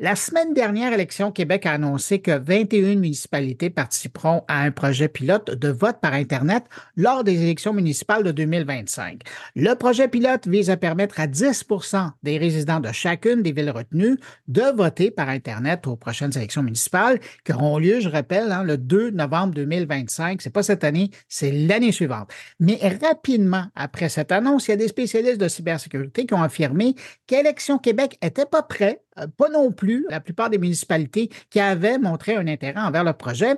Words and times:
La 0.00 0.16
semaine 0.16 0.54
dernière, 0.54 0.92
Élection 0.92 1.30
Québec 1.30 1.66
a 1.66 1.72
annoncé 1.74 2.18
que 2.18 2.36
21 2.36 2.96
municipalités 2.96 3.70
participeront 3.70 4.42
à 4.48 4.62
un 4.62 4.72
projet 4.72 5.06
pilote 5.06 5.52
de 5.52 5.68
vote 5.68 6.00
par 6.02 6.14
Internet 6.14 6.64
lors 6.96 7.22
des 7.22 7.40
élections 7.40 7.72
municipales 7.72 8.24
de 8.24 8.32
2025. 8.32 9.22
Le 9.54 9.74
projet 9.74 10.08
pilote 10.08 10.48
vise 10.48 10.68
à 10.68 10.76
permettre 10.76 11.20
à 11.20 11.28
10% 11.28 12.10
des 12.24 12.38
résidents 12.38 12.80
de 12.80 12.90
chacune 12.90 13.42
des 13.42 13.52
villes 13.52 13.70
retenues 13.70 14.18
de 14.48 14.62
voter 14.74 15.12
par 15.12 15.28
Internet 15.28 15.86
aux 15.86 15.94
prochaines 15.94 16.36
élections 16.36 16.64
municipales 16.64 17.20
qui 17.44 17.52
auront 17.52 17.78
lieu, 17.78 18.00
je 18.00 18.08
rappelle, 18.08 18.50
hein, 18.50 18.64
le 18.64 18.76
2 18.76 19.10
novembre 19.10 19.54
2025. 19.54 20.42
C'est 20.42 20.50
pas 20.50 20.64
cette 20.64 20.82
année, 20.82 21.10
c'est 21.28 21.52
l'année 21.52 21.92
suivante. 21.92 22.32
Mais 22.58 22.80
rapidement 23.00 23.66
après 23.76 24.08
cette 24.08 24.32
annonce, 24.32 24.66
il 24.66 24.72
y 24.72 24.74
a 24.74 24.76
des 24.76 24.88
spécialistes 24.88 25.40
de 25.40 25.46
cybersécurité 25.46 26.26
qui 26.26 26.34
ont 26.34 26.42
affirmé 26.42 26.96
qu'Élection 27.28 27.78
Québec 27.78 28.18
n'était 28.20 28.44
pas 28.44 28.64
prêt 28.64 29.03
pas 29.36 29.48
non 29.48 29.72
plus 29.72 30.06
la 30.10 30.20
plupart 30.20 30.50
des 30.50 30.58
municipalités 30.58 31.30
qui 31.50 31.60
avaient 31.60 31.98
montré 31.98 32.36
un 32.36 32.46
intérêt 32.46 32.80
envers 32.80 33.04
le 33.04 33.12
projet. 33.12 33.56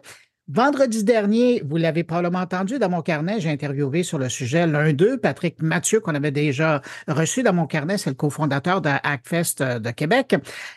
Vendredi 0.48 1.02
dernier, 1.02 1.60
vous 1.66 1.76
l'avez 1.76 2.04
probablement 2.04 2.38
entendu 2.38 2.78
dans 2.78 2.88
mon 2.88 3.02
carnet, 3.02 3.40
j'ai 3.40 3.50
interviewé 3.50 4.04
sur 4.04 4.16
le 4.16 4.28
sujet 4.28 4.64
l'un 4.64 4.92
d'eux, 4.92 5.18
Patrick 5.18 5.60
Mathieu, 5.60 5.98
qu'on 5.98 6.14
avait 6.14 6.30
déjà 6.30 6.82
reçu 7.08 7.42
dans 7.42 7.52
mon 7.52 7.66
carnet, 7.66 7.98
c'est 7.98 8.10
le 8.10 8.14
cofondateur 8.14 8.80
de 8.80 8.90
Hackfest 9.02 9.60
euh, 9.60 9.80
de 9.80 9.90
Québec. 9.90 10.36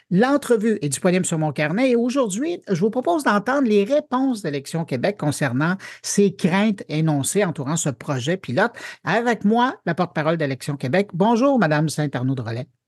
L'entrevue 0.09 0.79
est 0.81 0.89
disponible 0.89 1.23
sur 1.23 1.37
mon 1.37 1.51
carnet 1.51 1.91
et 1.91 1.95
aujourd'hui, 1.95 2.63
je 2.67 2.79
vous 2.79 2.89
propose 2.89 3.23
d'entendre 3.23 3.67
les 3.67 3.83
réponses 3.83 4.41
d'Élection 4.41 4.85
Québec 4.85 5.17
concernant 5.19 5.75
ces 6.01 6.35
craintes 6.35 6.83
énoncées 6.89 7.45
entourant 7.45 7.77
ce 7.77 7.89
projet 7.89 8.37
pilote. 8.37 8.71
Avec 9.03 9.45
moi, 9.45 9.75
la 9.85 9.93
porte-parole 9.93 10.37
d'Élection 10.37 10.77
Québec. 10.77 11.09
Bonjour, 11.13 11.59
Madame 11.59 11.89
Saint-Arnaud 11.89 12.33
de. 12.33 12.43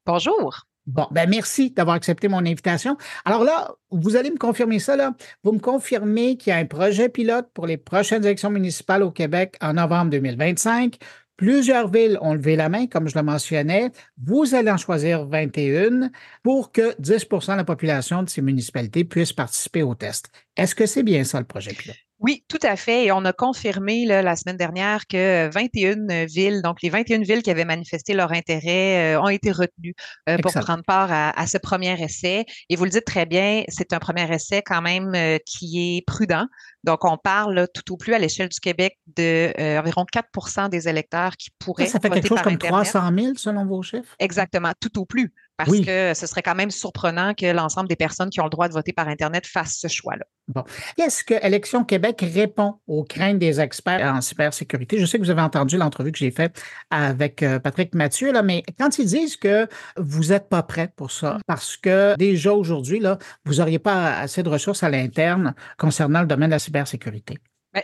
Bonjour. 0.07 0.65
Bon, 0.87 1.07
ben 1.11 1.29
merci 1.29 1.71
d'avoir 1.71 1.95
accepté 1.95 2.27
mon 2.27 2.39
invitation. 2.39 2.97
Alors 3.23 3.43
là, 3.43 3.71
vous 3.91 4.15
allez 4.15 4.31
me 4.31 4.37
confirmer 4.37 4.79
ça, 4.79 4.95
là. 4.95 5.13
Vous 5.43 5.51
me 5.51 5.59
confirmez 5.59 6.37
qu'il 6.37 6.51
y 6.51 6.53
a 6.53 6.57
un 6.57 6.65
projet 6.65 7.07
pilote 7.07 7.49
pour 7.53 7.67
les 7.67 7.77
prochaines 7.77 8.25
élections 8.25 8.49
municipales 8.49 9.03
au 9.03 9.11
Québec 9.11 9.55
en 9.61 9.73
novembre 9.73 10.09
2025. 10.11 10.97
Plusieurs 11.37 11.87
villes 11.89 12.17
ont 12.21 12.33
levé 12.33 12.55
la 12.55 12.69
main, 12.69 12.87
comme 12.87 13.07
je 13.07 13.15
le 13.15 13.23
mentionnais. 13.23 13.91
Vous 14.23 14.53
allez 14.53 14.71
en 14.71 14.77
choisir 14.77 15.25
21 15.25 16.11
pour 16.43 16.71
que 16.71 16.95
10% 16.99 17.53
de 17.53 17.57
la 17.57 17.63
population 17.63 18.23
de 18.23 18.29
ces 18.29 18.41
municipalités 18.41 19.03
puissent 19.03 19.33
participer 19.33 19.83
au 19.83 19.95
test. 19.95 20.29
Est-ce 20.55 20.75
que 20.75 20.85
c'est 20.85 21.03
bien 21.03 21.23
ça 21.23 21.39
le 21.39 21.45
projet 21.45 21.73
pilote? 21.73 22.10
Oui, 22.21 22.43
tout 22.47 22.59
à 22.61 22.75
fait. 22.75 23.05
Et 23.05 23.11
on 23.11 23.25
a 23.25 23.33
confirmé 23.33 24.05
la 24.05 24.35
semaine 24.35 24.55
dernière 24.55 25.07
que 25.07 25.49
21 25.51 26.25
villes, 26.25 26.61
donc 26.61 26.83
les 26.83 26.91
21 26.91 27.23
villes 27.23 27.41
qui 27.41 27.49
avaient 27.49 27.65
manifesté 27.65 28.13
leur 28.13 28.31
intérêt, 28.31 29.15
euh, 29.15 29.21
ont 29.21 29.29
été 29.29 29.51
retenues 29.51 29.95
euh, 30.29 30.37
pour 30.37 30.53
prendre 30.53 30.83
part 30.83 31.11
à, 31.11 31.47
ce 31.47 31.57
premier 31.57 31.99
essai. 31.99 32.45
Et 32.69 32.75
vous 32.75 32.83
le 32.83 32.91
dites 32.91 33.05
très 33.05 33.25
bien, 33.25 33.63
c'est 33.69 33.91
un 33.91 33.97
premier 33.97 34.31
essai 34.31 34.61
quand 34.63 34.83
même 34.83 35.15
euh, 35.15 35.39
qui 35.47 35.97
est 35.97 36.05
prudent. 36.05 36.45
Donc, 36.83 37.05
on 37.05 37.17
parle 37.17 37.67
tout 37.73 37.93
au 37.93 37.97
plus 37.97 38.13
à 38.13 38.19
l'échelle 38.19 38.49
du 38.49 38.59
Québec 38.59 38.97
de 39.15 39.79
environ 39.79 40.05
4% 40.05 40.69
des 40.69 40.87
électeurs 40.87 41.37
qui 41.37 41.49
pourraient. 41.59 41.85
Ça, 41.85 41.93
ça 41.93 41.99
fait 41.99 42.09
quelque 42.09 42.27
chose 42.27 42.41
comme 42.41 42.57
300 42.57 43.11
000 43.17 43.33
selon 43.35 43.65
vos 43.65 43.81
chiffres? 43.81 44.15
Exactement, 44.19 44.71
tout 44.79 44.99
au 44.99 45.05
plus 45.05 45.33
parce 45.65 45.79
que 45.79 46.13
ce 46.13 46.27
serait 46.27 46.41
quand 46.41 46.55
même 46.55 46.71
surprenant 46.71 47.33
que 47.33 47.45
l'ensemble 47.45 47.87
des 47.87 47.95
personnes 47.95 48.29
qui 48.29 48.39
ont 48.39 48.45
le 48.45 48.49
droit 48.49 48.67
de 48.67 48.73
voter 48.73 48.93
par 48.93 49.07
Internet 49.07 49.45
fassent 49.45 49.77
ce 49.79 49.87
choix-là. 49.87 50.25
Bon. 50.47 50.63
Qu'est-ce 50.97 51.23
que 51.23 51.33
Élection 51.45 51.85
Québec 51.85 52.25
répond 52.33 52.79
aux 52.87 53.03
craintes 53.03 53.39
des 53.39 53.61
experts 53.61 54.01
en 54.13 54.21
cybersécurité? 54.21 54.97
Je 54.99 55.05
sais 55.05 55.17
que 55.17 55.23
vous 55.23 55.29
avez 55.29 55.41
entendu 55.41 55.77
l'entrevue 55.77 56.11
que 56.11 56.17
j'ai 56.17 56.31
faite 56.31 56.61
avec 56.89 57.41
euh, 57.43 57.59
Patrick 57.59 57.95
Mathieu, 57.95 58.33
là, 58.33 58.41
mais 58.41 58.63
quand 58.77 58.97
ils 58.97 59.05
disent 59.05 59.37
que 59.37 59.67
vous 59.97 60.25
n'êtes 60.25 60.49
pas 60.49 60.63
prêt 60.63 60.91
pour 60.95 61.11
ça, 61.11 61.37
parce 61.47 61.77
que 61.77 62.15
déjà 62.17 62.53
aujourd'hui, 62.53 62.99
là, 62.99 63.17
vous 63.45 63.55
n'auriez 63.55 63.79
pas 63.79 64.17
assez 64.17 64.43
de 64.43 64.49
ressources 64.49 64.83
à 64.83 64.89
l'interne 64.89 65.53
concernant 65.77 66.21
le 66.21 66.27
domaine 66.27 66.49
de 66.49 66.55
la 66.55 66.59
cybersécurité. 66.59 66.70
Ben, 66.71 66.85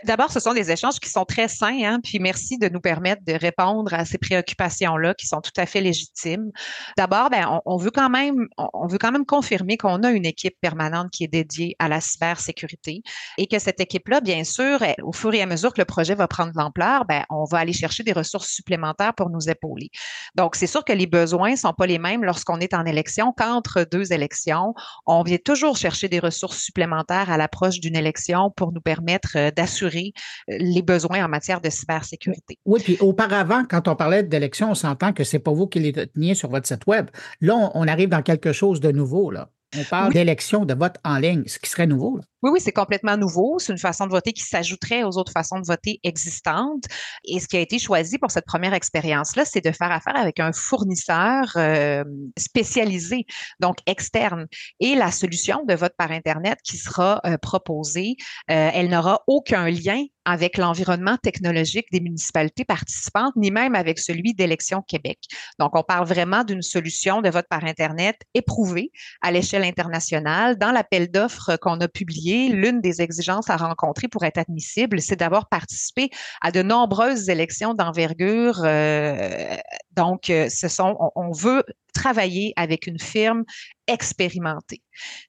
d'abord, 0.04 0.30
ce 0.30 0.40
sont 0.40 0.52
des 0.52 0.70
échanges 0.70 1.00
qui 1.00 1.08
sont 1.08 1.24
très 1.24 1.48
sains, 1.48 1.82
hein, 1.82 2.00
puis 2.02 2.18
merci 2.18 2.58
de 2.58 2.68
nous 2.68 2.80
permettre 2.80 3.22
de 3.24 3.32
répondre 3.32 3.94
à 3.94 4.04
ces 4.04 4.18
préoccupations-là 4.18 5.14
qui 5.14 5.26
sont 5.26 5.40
tout 5.40 5.52
à 5.56 5.64
fait 5.64 5.80
légitimes. 5.80 6.50
D'abord, 6.96 7.30
ben, 7.30 7.60
on, 7.64 7.76
veut 7.78 7.90
quand 7.90 8.10
même, 8.10 8.46
on 8.58 8.86
veut 8.86 8.98
quand 8.98 9.12
même 9.12 9.24
confirmer 9.24 9.78
qu'on 9.78 10.02
a 10.02 10.10
une 10.10 10.26
équipe 10.26 10.56
permanente 10.60 11.10
qui 11.10 11.24
est 11.24 11.28
dédiée 11.28 11.74
à 11.78 11.88
la 11.88 12.00
cybersécurité 12.00 13.02
et 13.38 13.46
que 13.46 13.58
cette 13.58 13.80
équipe-là, 13.80 14.20
bien 14.20 14.44
sûr, 14.44 14.80
au 15.02 15.12
fur 15.12 15.32
et 15.32 15.40
à 15.40 15.46
mesure 15.46 15.72
que 15.72 15.80
le 15.80 15.86
projet 15.86 16.14
va 16.14 16.28
prendre 16.28 16.52
de 16.52 16.58
l'ampleur, 16.58 17.06
ben, 17.06 17.24
on 17.30 17.44
va 17.44 17.58
aller 17.58 17.72
chercher 17.72 18.02
des 18.02 18.12
ressources 18.12 18.48
supplémentaires 18.48 19.14
pour 19.14 19.30
nous 19.30 19.48
épauler. 19.48 19.90
Donc, 20.34 20.54
c'est 20.54 20.66
sûr 20.66 20.84
que 20.84 20.92
les 20.92 21.06
besoins 21.06 21.56
sont 21.56 21.72
pas 21.72 21.86
les 21.86 21.98
mêmes 21.98 22.24
lorsqu'on 22.24 22.60
est 22.60 22.74
en 22.74 22.84
élection 22.84 23.32
qu'entre 23.34 23.86
deux 23.90 24.12
élections. 24.12 24.74
On 25.06 25.22
vient 25.22 25.38
toujours 25.42 25.76
chercher 25.78 26.08
des 26.08 26.18
ressources 26.18 26.58
supplémentaires 26.58 27.30
à 27.30 27.38
l'approche 27.38 27.80
d'une 27.80 27.96
élection 27.96 28.50
pour 28.54 28.72
nous 28.72 28.80
permettre 28.80 29.30
euh, 29.36 29.50
d'assurer 29.50 29.77
euh, 29.86 30.10
les 30.48 30.82
besoins 30.82 31.24
en 31.24 31.28
matière 31.28 31.60
de 31.60 31.70
cybersécurité. 31.70 32.58
Oui, 32.64 32.80
puis 32.82 32.96
auparavant, 33.00 33.64
quand 33.68 33.88
on 33.88 33.96
parlait 33.96 34.22
d'élections, 34.22 34.70
on 34.70 34.74
s'entend 34.74 35.12
que 35.12 35.24
c'est 35.24 35.38
pas 35.38 35.52
vous 35.52 35.66
qui 35.66 35.80
les 35.80 35.92
teniez 35.92 36.34
sur 36.34 36.50
votre 36.50 36.66
site 36.66 36.86
web. 36.86 37.08
Là, 37.40 37.70
on 37.74 37.88
arrive 37.88 38.08
dans 38.08 38.22
quelque 38.22 38.52
chose 38.52 38.80
de 38.80 38.92
nouveau. 38.92 39.30
Là. 39.30 39.50
On 39.76 39.84
parle 39.84 40.12
d'élection, 40.12 40.64
de 40.64 40.74
vote 40.74 40.96
en 41.04 41.18
ligne, 41.18 41.42
ce 41.46 41.58
qui 41.58 41.68
serait 41.68 41.86
nouveau. 41.86 42.20
Oui, 42.42 42.50
oui, 42.52 42.60
c'est 42.60 42.72
complètement 42.72 43.16
nouveau. 43.16 43.58
C'est 43.58 43.72
une 43.72 43.78
façon 43.78 44.06
de 44.06 44.12
voter 44.12 44.32
qui 44.32 44.44
s'ajouterait 44.44 45.02
aux 45.02 45.18
autres 45.18 45.32
façons 45.32 45.58
de 45.58 45.66
voter 45.66 45.98
existantes. 46.04 46.84
Et 47.24 47.40
ce 47.40 47.48
qui 47.48 47.56
a 47.56 47.60
été 47.60 47.80
choisi 47.80 48.16
pour 48.18 48.30
cette 48.30 48.46
première 48.46 48.74
expérience-là, 48.74 49.44
c'est 49.44 49.60
de 49.60 49.72
faire 49.72 49.90
affaire 49.90 50.16
avec 50.16 50.38
un 50.38 50.52
fournisseur 50.52 51.52
euh, 51.56 52.04
spécialisé, 52.38 53.26
donc 53.58 53.78
externe. 53.86 54.46
Et 54.78 54.94
la 54.94 55.10
solution 55.10 55.64
de 55.66 55.74
vote 55.74 55.94
par 55.98 56.12
Internet 56.12 56.58
qui 56.62 56.76
sera 56.76 57.20
euh, 57.26 57.38
proposée, 57.38 58.14
euh, 58.50 58.70
elle 58.72 58.88
n'aura 58.88 59.22
aucun 59.26 59.68
lien 59.68 60.04
avec 60.28 60.58
l'environnement 60.58 61.16
technologique 61.16 61.86
des 61.90 62.00
municipalités 62.00 62.66
participantes, 62.66 63.34
ni 63.34 63.50
même 63.50 63.74
avec 63.74 63.98
celui 63.98 64.34
d'Élections 64.34 64.82
Québec. 64.82 65.18
Donc, 65.58 65.74
on 65.74 65.82
parle 65.82 66.06
vraiment 66.06 66.44
d'une 66.44 66.60
solution 66.60 67.22
de 67.22 67.30
vote 67.30 67.46
par 67.48 67.64
Internet 67.64 68.16
éprouvée 68.34 68.92
à 69.22 69.32
l'échelle 69.32 69.64
internationale. 69.64 70.58
Dans 70.58 70.70
l'appel 70.70 71.10
d'offres 71.10 71.56
qu'on 71.56 71.80
a 71.80 71.88
publié, 71.88 72.27
l'une 72.48 72.80
des 72.80 73.00
exigences 73.00 73.50
à 73.50 73.56
rencontrer 73.56 74.08
pour 74.08 74.24
être 74.24 74.38
admissible, 74.38 75.00
c'est 75.00 75.16
d'avoir 75.16 75.48
participé 75.48 76.10
à 76.40 76.50
de 76.50 76.62
nombreuses 76.62 77.28
élections 77.28 77.74
d'envergure. 77.74 78.60
Euh, 78.64 79.56
donc, 79.92 80.30
euh, 80.30 80.48
ce 80.48 80.68
sont, 80.68 80.96
on 81.16 81.32
veut 81.32 81.64
travailler 81.92 82.52
avec 82.56 82.86
une 82.86 82.98
firme 82.98 83.44
expérimentée. 83.86 84.82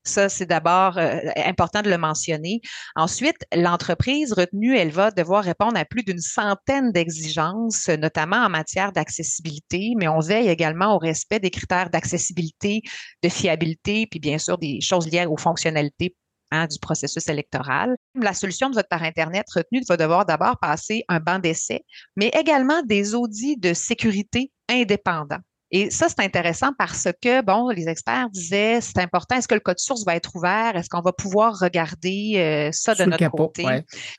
Ça, 0.03 0.29
c'est 0.29 0.45
d'abord 0.45 0.97
euh, 0.97 1.19
important 1.37 1.81
de 1.81 1.89
le 1.89 1.97
mentionner. 1.97 2.61
Ensuite, 2.95 3.45
l'entreprise 3.53 4.33
retenue, 4.33 4.77
elle 4.77 4.91
va 4.91 5.11
devoir 5.11 5.43
répondre 5.43 5.77
à 5.77 5.85
plus 5.85 6.03
d'une 6.03 6.19
centaine 6.19 6.91
d'exigences, 6.91 7.87
notamment 7.89 8.37
en 8.37 8.49
matière 8.49 8.91
d'accessibilité, 8.91 9.93
mais 9.97 10.07
on 10.07 10.19
veille 10.19 10.49
également 10.49 10.95
au 10.95 10.97
respect 10.97 11.39
des 11.39 11.49
critères 11.49 11.89
d'accessibilité, 11.89 12.81
de 13.23 13.29
fiabilité, 13.29 14.07
puis 14.09 14.19
bien 14.19 14.37
sûr 14.37 14.57
des 14.57 14.81
choses 14.81 15.07
liées 15.09 15.25
aux 15.25 15.37
fonctionnalités 15.37 16.15
hein, 16.51 16.67
du 16.67 16.79
processus 16.79 17.27
électoral. 17.27 17.95
La 18.15 18.33
solution 18.33 18.69
de 18.69 18.75
vote 18.75 18.87
par 18.89 19.03
Internet 19.03 19.45
retenue 19.53 19.83
va 19.87 19.97
devoir 19.97 20.25
d'abord 20.25 20.57
passer 20.59 21.03
un 21.07 21.19
banc 21.19 21.39
d'essai, 21.39 21.83
mais 22.15 22.29
également 22.39 22.81
des 22.83 23.15
audits 23.15 23.57
de 23.57 23.73
sécurité 23.73 24.51
indépendants. 24.69 25.41
Et 25.71 25.91
ça, 25.91 26.07
c'est 26.09 26.21
intéressant 26.23 26.71
parce 26.77 27.07
que, 27.21 27.41
bon, 27.41 27.69
les 27.69 27.87
experts 27.87 28.29
disaient, 28.29 28.81
c'est 28.81 28.97
important, 28.99 29.35
est-ce 29.35 29.47
que 29.47 29.53
le 29.53 29.59
code 29.59 29.79
source 29.79 30.03
va 30.05 30.15
être 30.15 30.35
ouvert? 30.35 30.75
Est-ce 30.75 30.89
qu'on 30.89 31.01
va 31.01 31.13
pouvoir 31.13 31.59
regarder 31.59 32.33
euh, 32.37 32.69
ça 32.71 32.95
de 32.95 33.03
notre 33.05 33.29
côté? 33.29 33.65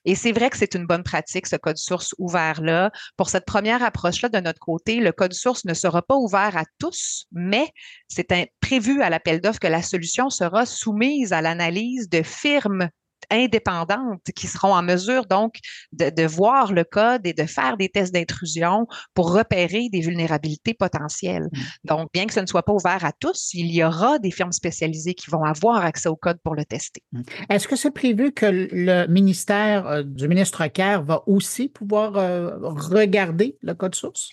Et 0.05 0.15
c'est 0.15 0.33
vrai 0.33 0.50
que 0.50 0.56
c'est 0.56 0.75
une 0.75 0.87
bonne 0.87 1.03
pratique, 1.03 1.47
ce 1.47 1.56
code 1.56 1.78
source 1.78 2.15
ouvert-là. 2.19 2.91
Pour 3.16 3.31
cette 3.31 3.47
première 3.47 3.83
approche-là, 3.83 4.28
de 4.28 4.39
notre 4.39 4.60
côté, 4.60 5.00
le 5.00 5.12
code 5.12 5.33
source 5.33 5.65
ne 5.65 5.75
sera 5.75 6.03
pas 6.03 6.16
ouvert 6.16 6.56
à 6.56 6.65
tous, 6.78 7.27
mais 7.33 7.69
c'est 8.09 8.28
prévu 8.60 9.03
à 9.03 9.10
l'appel 9.10 9.41
d'offres 9.41 9.59
que 9.60 9.66
la 9.66 9.83
solution 9.83 10.31
sera 10.31 10.66
soumise 10.66 11.33
à 11.33 11.41
l'analyse 11.41 12.09
de 12.09 12.22
firmes 12.22 12.89
indépendantes 13.30 14.22
qui 14.34 14.47
seront 14.47 14.74
en 14.74 14.82
mesure 14.82 15.27
donc 15.27 15.59
de, 15.92 16.27
voir 16.27 16.72
le 16.72 16.84
code 16.84 17.27
et 17.27 17.32
de 17.32 17.44
faire 17.44 17.77
des 17.77 17.88
tests 17.88 18.12
d'intrusion 18.12 18.86
pour 19.15 19.32
repérer 19.32 19.88
des 19.91 20.00
vulnérabilités 20.00 20.74
potentielles. 20.74 21.48
Mm. 21.53 21.59
Donc, 21.84 22.09
bien 22.12 22.27
que 22.27 22.32
ce 22.32 22.41
ne 22.41 22.47
soit 22.47 22.62
pas 22.62 22.72
ouvert 22.72 23.04
à 23.04 23.12
tous, 23.12 23.50
il 23.54 23.72
y 23.72 23.82
aura 23.82 24.18
des 24.18 24.30
firmes 24.30 24.53
spécialisées 24.53 25.15
qui 25.15 25.30
vont 25.30 25.44
avoir 25.44 25.84
accès 25.84 26.09
au 26.09 26.16
code 26.16 26.38
pour 26.42 26.54
le 26.54 26.65
tester. 26.65 27.03
Mm. 27.12 27.22
Est-ce 27.48 27.68
que 27.68 27.77
c'est 27.77 27.91
prévu 27.91 28.32
que 28.32 28.47
le 28.47 29.06
ministère 29.06 29.86
euh, 29.86 30.03
du 30.03 30.28
ministre 30.28 30.66
Kerr 30.66 31.03
va 31.03 31.22
aussi 31.27 31.68
pouvoir 31.68 32.16
euh, 32.16 32.50
regarder 32.60 33.56
le 33.62 33.74
code 33.74 33.94
source? 33.94 34.30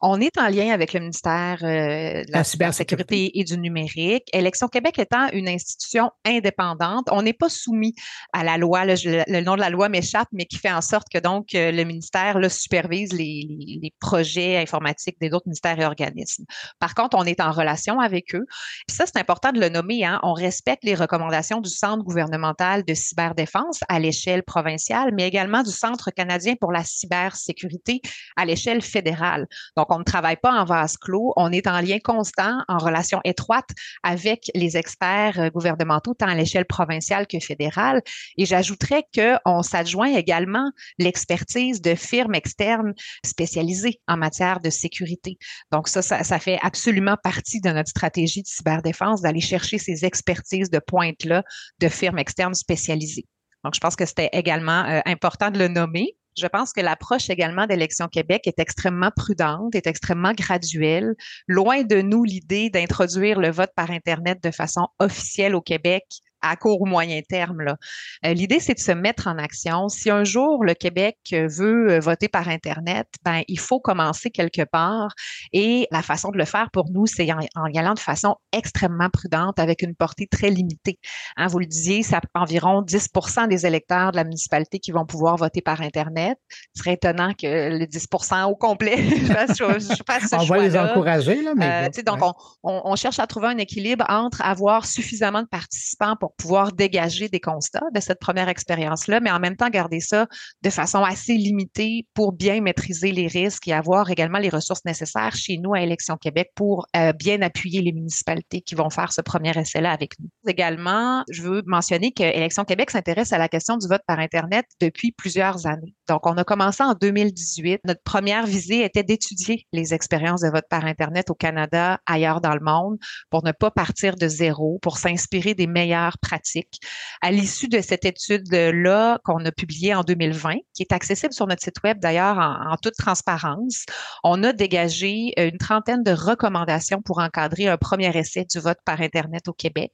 On 0.00 0.20
est 0.20 0.38
en 0.38 0.48
lien 0.48 0.70
avec 0.70 0.92
le 0.92 1.00
ministère 1.00 1.58
euh, 1.62 2.24
de 2.24 2.30
la, 2.30 2.44
cybersécurité 2.44 3.38
et 3.38 3.42
du 3.42 3.58
numérique. 3.58 4.28
Élection 4.32 4.68
Québec 4.68 4.96
étant 4.98 5.28
une 5.32 5.48
institution 5.48 6.10
indépendante, 6.24 7.08
on 7.10 7.22
n'est 7.22 7.32
pas 7.32 7.48
soumis 7.48 7.94
à 8.32 8.44
la 8.44 8.58
loi. 8.58 8.84
le, 8.84 9.40
nom 9.40 9.56
de 9.56 9.60
la 9.60 9.70
loi 9.70 9.88
m'échappe, 9.88 10.28
mais 10.32 10.44
qui 10.44 10.56
fait 10.56 10.70
en 10.70 10.82
sorte 10.82 11.08
que 11.12 11.18
donc 11.18 11.54
euh, 11.54 11.72
le 11.72 11.82
ministère 11.82 12.38
là, 12.38 12.48
supervise 12.48 13.12
les, 13.12 13.44
les, 13.48 13.92
projets 13.98 14.58
informatiques 14.58 15.16
des 15.20 15.32
autres 15.32 15.46
ministères 15.46 15.78
et 15.80 15.84
organismes. 15.84 16.44
Par 16.78 16.94
contre, 16.94 17.16
on 17.18 17.24
est 17.24 17.40
en 17.40 17.50
relation 17.50 17.98
avec 17.98 18.34
eux. 18.36 18.46
Puis 18.86 18.96
ça, 18.96 19.04
c'est 19.06 19.18
important 19.18 19.50
de 19.50 19.58
le 19.58 19.68
nommer. 19.68 20.04
Hein. 20.04 20.20
On 20.22 20.32
respecte 20.32 20.84
les 20.84 20.94
recommandations 20.94 21.60
du 21.60 21.70
Centre 21.70 22.04
gouvernemental 22.04 22.84
de 22.84 22.94
cyberdéfense 22.94 23.80
à 23.88 23.98
l'échelle 23.98 24.44
provinciale, 24.44 25.10
mais 25.12 25.26
également 25.26 25.64
du 25.64 25.72
Centre 25.72 26.10
canadien 26.12 26.54
pour 26.60 26.70
la 26.70 26.84
cybersécurité 26.84 28.00
à 28.36 28.44
l'échelle 28.44 28.82
fédérale. 28.82 29.48
Donc, 29.76 29.87
on 29.88 29.98
ne 29.98 30.04
travaille 30.04 30.36
pas 30.36 30.52
en 30.52 30.64
vase 30.64 30.96
clos. 30.96 31.32
On 31.36 31.52
est 31.52 31.66
en 31.66 31.80
lien 31.80 31.98
constant, 31.98 32.62
en 32.68 32.78
relation 32.78 33.20
étroite 33.24 33.68
avec 34.02 34.50
les 34.54 34.76
experts 34.76 35.38
euh, 35.38 35.50
gouvernementaux, 35.50 36.14
tant 36.14 36.26
à 36.26 36.34
l'échelle 36.34 36.66
provinciale 36.66 37.26
que 37.26 37.38
fédérale. 37.40 38.02
Et 38.36 38.46
j'ajouterais 38.46 39.04
qu'on 39.14 39.62
s'adjoint 39.62 40.14
également 40.14 40.70
l'expertise 40.98 41.80
de 41.80 41.94
firmes 41.94 42.34
externes 42.34 42.94
spécialisées 43.24 44.00
en 44.06 44.16
matière 44.16 44.60
de 44.60 44.70
sécurité. 44.70 45.38
Donc, 45.72 45.88
ça, 45.88 46.02
ça, 46.02 46.38
fait 46.38 46.58
absolument 46.62 47.16
partie 47.22 47.60
de 47.60 47.70
notre 47.70 47.88
stratégie 47.90 48.42
de 48.42 48.48
cyberdéfense 48.48 49.22
d'aller 49.22 49.40
chercher 49.40 49.78
ces 49.78 50.04
expertises 50.04 50.70
de 50.70 50.78
pointe-là 50.78 51.42
de 51.80 51.88
firmes 51.88 52.18
externes 52.18 52.54
spécialisées. 52.54 53.26
Donc, 53.64 53.74
je 53.74 53.80
pense 53.80 53.96
que 53.96 54.06
c'était 54.06 54.30
également 54.32 54.84
euh, 54.84 55.00
important 55.04 55.50
de 55.50 55.58
le 55.58 55.68
nommer. 55.68 56.16
Je 56.38 56.46
pense 56.46 56.72
que 56.72 56.80
l'approche 56.80 57.30
également 57.30 57.66
d'Élection 57.66 58.06
Québec 58.08 58.46
est 58.46 58.58
extrêmement 58.58 59.10
prudente, 59.14 59.74
est 59.74 59.86
extrêmement 59.86 60.32
graduelle. 60.32 61.14
Loin 61.46 61.82
de 61.82 62.00
nous 62.00 62.24
l'idée 62.24 62.70
d'introduire 62.70 63.40
le 63.40 63.50
vote 63.50 63.72
par 63.74 63.90
Internet 63.90 64.42
de 64.42 64.50
façon 64.50 64.88
officielle 64.98 65.54
au 65.54 65.60
Québec 65.60 66.04
à 66.42 66.56
court 66.56 66.80
ou 66.80 66.86
moyen 66.86 67.20
terme. 67.28 67.76
Euh, 68.24 68.32
l'idée, 68.32 68.60
c'est 68.60 68.74
de 68.74 68.80
se 68.80 68.92
mettre 68.92 69.26
en 69.26 69.38
action. 69.38 69.88
Si 69.88 70.10
un 70.10 70.24
jour 70.24 70.64
le 70.64 70.74
Québec 70.74 71.18
veut 71.32 71.92
euh, 71.92 72.00
voter 72.00 72.28
par 72.28 72.48
Internet, 72.48 73.08
ben, 73.24 73.42
il 73.48 73.58
faut 73.58 73.80
commencer 73.80 74.30
quelque 74.30 74.62
part. 74.62 75.12
Et 75.52 75.86
la 75.90 76.02
façon 76.02 76.30
de 76.30 76.38
le 76.38 76.44
faire 76.44 76.70
pour 76.72 76.90
nous, 76.90 77.06
c'est 77.06 77.30
en, 77.32 77.66
y 77.66 77.78
allant 77.78 77.94
de 77.94 77.98
façon 77.98 78.36
extrêmement 78.52 79.10
prudente 79.10 79.58
avec 79.58 79.82
une 79.82 79.94
portée 79.94 80.26
très 80.26 80.50
limitée. 80.50 80.98
Hein, 81.36 81.46
vous 81.46 81.58
le 81.58 81.66
disiez, 81.66 82.02
c'est 82.02 82.16
environ 82.34 82.82
10 82.82 83.08
des 83.48 83.66
électeurs 83.66 84.12
de 84.12 84.16
la 84.16 84.24
municipalité 84.24 84.78
qui 84.78 84.92
vont 84.92 85.06
pouvoir 85.06 85.36
voter 85.36 85.60
par 85.60 85.80
Internet. 85.80 86.38
Ce 86.74 86.82
serait 86.82 86.94
étonnant 86.94 87.32
que 87.32 87.46
le 87.78 87.84
10% 87.84 88.44
au 88.44 88.56
complet 88.56 88.96
je, 88.98 89.24
fasse 89.26 89.56
ce 89.56 90.36
On 90.36 90.44
va 90.44 90.58
les 90.58 90.76
encourager. 90.76 91.42
Là, 91.42 91.52
mais 91.56 91.88
euh, 91.88 92.02
donc, 92.02 92.20
on, 92.22 92.34
on 92.62 92.96
cherche 92.96 93.18
à 93.18 93.26
trouver 93.26 93.48
un 93.48 93.58
équilibre 93.58 94.04
entre 94.08 94.42
avoir 94.42 94.86
suffisamment 94.86 95.42
de 95.42 95.48
participants 95.48 96.16
pour 96.28 96.36
pouvoir 96.36 96.72
dégager 96.72 97.28
des 97.30 97.40
constats 97.40 97.86
de 97.94 98.00
cette 98.00 98.20
première 98.20 98.50
expérience-là, 98.50 99.20
mais 99.20 99.30
en 99.30 99.40
même 99.40 99.56
temps 99.56 99.70
garder 99.70 100.00
ça 100.00 100.26
de 100.62 100.68
façon 100.68 101.02
assez 101.02 101.34
limitée 101.34 102.06
pour 102.12 102.32
bien 102.32 102.60
maîtriser 102.60 103.12
les 103.12 103.26
risques 103.26 103.66
et 103.66 103.72
avoir 103.72 104.10
également 104.10 104.38
les 104.38 104.50
ressources 104.50 104.84
nécessaires 104.84 105.34
chez 105.34 105.56
nous 105.56 105.72
à 105.72 105.80
Élection 105.80 106.18
Québec 106.18 106.50
pour 106.54 106.86
euh, 106.96 107.12
bien 107.14 107.40
appuyer 107.40 107.80
les 107.80 107.92
municipalités 107.92 108.60
qui 108.60 108.74
vont 108.74 108.90
faire 108.90 109.10
ce 109.10 109.22
premier 109.22 109.58
essai-là 109.58 109.90
avec 109.90 110.18
nous. 110.20 110.28
Également, 110.46 111.24
je 111.30 111.42
veux 111.42 111.62
mentionner 111.64 112.12
que 112.12 112.24
Élection 112.24 112.64
Québec 112.64 112.90
s'intéresse 112.90 113.32
à 113.32 113.38
la 113.38 113.48
question 113.48 113.78
du 113.78 113.88
vote 113.88 114.02
par 114.06 114.18
Internet 114.18 114.66
depuis 114.80 115.12
plusieurs 115.12 115.66
années. 115.66 115.94
Donc, 116.08 116.26
on 116.26 116.36
a 116.38 116.44
commencé 116.44 116.82
en 116.82 116.94
2018. 116.94 117.82
Notre 117.84 118.02
première 118.02 118.46
visée 118.46 118.84
était 118.84 119.02
d'étudier 119.02 119.66
les 119.72 119.92
expériences 119.92 120.40
de 120.40 120.48
vote 120.48 120.64
par 120.70 120.86
Internet 120.86 121.30
au 121.30 121.34
Canada, 121.34 122.00
ailleurs 122.06 122.40
dans 122.40 122.54
le 122.54 122.60
monde, 122.60 122.98
pour 123.30 123.44
ne 123.44 123.52
pas 123.52 123.70
partir 123.70 124.16
de 124.16 124.26
zéro, 124.26 124.78
pour 124.80 124.96
s'inspirer 124.96 125.54
des 125.54 125.66
meilleures 125.66 126.18
pratiques. 126.18 126.80
À 127.20 127.30
l'issue 127.30 127.68
de 127.68 127.80
cette 127.80 128.04
étude-là 128.04 129.18
qu'on 129.24 129.44
a 129.44 129.52
publiée 129.52 129.94
en 129.94 130.02
2020, 130.02 130.54
qui 130.74 130.82
est 130.82 130.92
accessible 130.92 131.32
sur 131.32 131.46
notre 131.46 131.62
site 131.62 131.82
web 131.84 131.98
d'ailleurs 132.00 132.38
en, 132.38 132.76
toute 132.80 132.94
transparence, 132.94 133.84
on 134.24 134.42
a 134.44 134.52
dégagé 134.52 135.32
euh, 135.38 135.50
une 135.50 135.58
trentaine 135.58 136.02
de 136.02 136.12
recommandations 136.12 137.02
pour 137.02 137.18
encadrer 137.18 137.68
un 137.68 137.76
premier 137.76 138.16
essai 138.16 138.46
du 138.50 138.58
vote 138.60 138.78
par 138.84 139.00
Internet 139.00 139.48
au 139.48 139.52
Québec. 139.52 139.92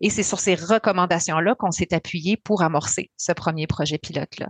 Et 0.00 0.10
c'est 0.10 0.22
sur 0.22 0.40
ces 0.40 0.54
recommandations-là 0.54 1.54
qu'on 1.54 1.70
s'est 1.70 1.94
appuyé 1.94 2.36
pour 2.36 2.62
amorcer 2.62 3.10
ce 3.16 3.32
premier 3.32 3.66
projet 3.66 3.98
pilote-là. 3.98 4.48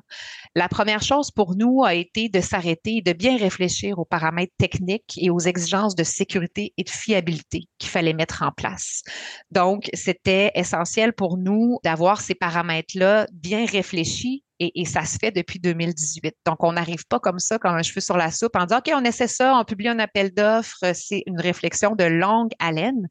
La 0.55 0.69
première 0.69 0.96
chose 1.03 1.31
pour 1.31 1.57
nous 1.57 1.83
a 1.85 1.95
été 1.95 2.29
de 2.29 2.41
s'arrêter 2.41 2.97
et 2.97 3.03
de 3.03 3.13
bien 3.13 3.37
réfléchir 3.37 3.99
aux 3.99 4.05
paramètres 4.05 4.55
techniques 4.59 5.19
et 5.19 5.31
aux 5.31 5.39
exigences 5.39 5.95
de 5.95 6.05
sécurité 6.05 6.73
et 6.77 6.85
de 6.85 6.91
fiabilité 6.91 7.65
qu'il 7.79 7.91
fallait 7.91 8.13
mettre 8.13 8.43
en 8.43 8.53
place. 8.53 9.03
Donc, 9.51 9.89
c'était 9.95 10.53
essentiel 10.55 11.13
pour 11.13 11.37
nous 11.39 11.79
d'avoir 11.85 12.21
ces 12.21 12.35
paramètres-là 12.35 13.27
bien 13.33 13.67
réfléchis 13.67 14.43
et, 14.59 14.85
ça 14.87 15.05
se 15.05 15.19
fait 15.19 15.31
depuis 15.31 15.59
2018. 15.59 16.35
Donc, 16.47 16.63
on 16.65 16.73
n'arrive 16.73 17.07
pas 17.07 17.21
comme 17.21 17.39
ça, 17.39 17.59
comme 17.59 17.75
un 17.75 17.83
cheveu 17.83 18.01
sur 18.01 18.17
la 18.17 18.31
soupe, 18.31 18.57
en 18.57 18.65
disant, 18.65 18.79
OK, 18.79 18.91
on 18.95 19.05
essaie 19.05 19.29
ça, 19.29 19.55
on 19.55 19.65
publie 19.65 19.89
un 19.89 19.99
appel 19.99 20.33
d'offres. 20.33 20.95
C'est 20.95 21.23
une 21.27 21.41
réflexion 21.41 21.95
de 21.95 22.05
longue 22.05 22.53
haleine. 22.59 23.09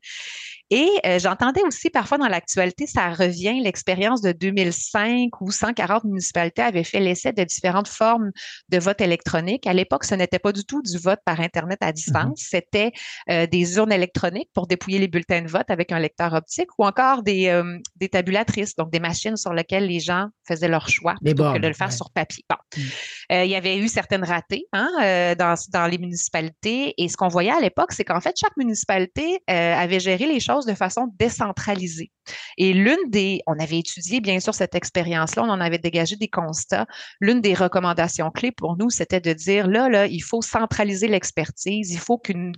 Et 0.71 0.89
euh, 1.05 1.19
j'entendais 1.19 1.61
aussi 1.61 1.91
parfois 1.91 2.17
dans 2.17 2.27
l'actualité, 2.27 2.87
ça 2.87 3.11
revient 3.11 3.61
l'expérience 3.61 4.21
de 4.21 4.31
2005 4.31 5.29
où 5.41 5.51
140 5.51 6.05
municipalités 6.05 6.63
avaient 6.63 6.83
fait 6.83 6.99
l'essai 6.99 7.33
de 7.33 7.43
différentes 7.43 7.87
formes 7.87 8.31
de 8.69 8.79
vote 8.79 8.99
électronique. 8.99 9.67
À 9.67 9.73
l'époque, 9.73 10.05
ce 10.05 10.15
n'était 10.15 10.39
pas 10.39 10.51
du 10.51 10.65
tout 10.65 10.81
du 10.81 10.97
vote 10.97 11.19
par 11.23 11.39
Internet 11.39 11.77
à 11.81 11.91
distance, 11.91 12.39
mm-hmm. 12.39 12.47
c'était 12.49 12.91
euh, 13.29 13.45
des 13.45 13.77
urnes 13.77 13.91
électroniques 13.91 14.49
pour 14.55 14.65
dépouiller 14.65 14.97
les 14.97 15.07
bulletins 15.07 15.43
de 15.43 15.47
vote 15.47 15.69
avec 15.69 15.91
un 15.91 15.99
lecteur 15.99 16.33
optique 16.33 16.69
ou 16.79 16.85
encore 16.85 17.21
des, 17.21 17.47
euh, 17.47 17.77
des 17.97 18.09
tabulatrices, 18.09 18.75
donc 18.75 18.91
des 18.91 18.99
machines 18.99 19.37
sur 19.37 19.53
lesquelles 19.53 19.85
les 19.85 19.99
gens 19.99 20.29
faisaient 20.47 20.67
leur 20.67 20.89
choix 20.89 21.13
plutôt 21.23 21.53
que 21.53 21.59
de 21.59 21.67
le 21.67 21.73
faire 21.73 21.93
sur 21.93 22.09
papier. 22.09 22.43
Bon. 22.49 22.55
Mm. 22.75 23.43
il 23.43 23.49
y 23.49 23.55
avait 23.55 23.77
eu 23.77 23.87
certaines 23.87 24.23
ratées 24.23 24.65
hein, 24.73 25.35
dans, 25.37 25.55
dans 25.71 25.85
les 25.85 25.97
municipalités 25.99 26.95
et 26.97 27.07
ce 27.07 27.17
qu'on 27.17 27.27
voyait 27.27 27.51
à 27.51 27.59
l'époque, 27.59 27.91
c'est 27.91 28.03
qu'en 28.03 28.19
fait, 28.19 28.35
chaque 28.39 28.57
municipalité 28.57 29.41
avait 29.47 29.99
géré 29.99 30.25
les 30.25 30.39
choses 30.39 30.54
de 30.63 30.73
façon 30.73 31.11
décentralisée. 31.19 32.11
Et 32.57 32.73
l'une 32.73 33.09
des, 33.09 33.41
on 33.47 33.57
avait 33.59 33.79
étudié 33.79 34.21
bien 34.21 34.39
sûr 34.39 34.53
cette 34.53 34.75
expérience-là, 34.75 35.43
on 35.43 35.49
en 35.49 35.61
avait 35.61 35.77
dégagé 35.77 36.15
des 36.15 36.27
constats. 36.27 36.85
L'une 37.19 37.41
des 37.41 37.53
recommandations 37.53 38.31
clés 38.31 38.51
pour 38.51 38.77
nous, 38.77 38.89
c'était 38.89 39.19
de 39.19 39.33
dire 39.33 39.67
là, 39.67 39.89
là, 39.89 40.07
il 40.07 40.21
faut 40.21 40.41
centraliser 40.41 41.07
l'expertise, 41.07 41.91
il 41.91 41.99
faut 41.99 42.17
qu'une 42.17 42.55